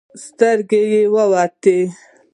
سترګې 0.25 0.81
يې 0.93 1.01
وتلې. 1.31 1.77